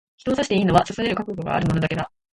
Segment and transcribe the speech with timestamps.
[0.17, 2.11] 人を刺していいのは、刺される覚悟がある者だけだ。